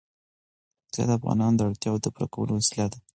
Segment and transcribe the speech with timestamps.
[0.79, 2.99] پکتیا د افغانانو د اړتیاوو د پوره کولو وسیله ده.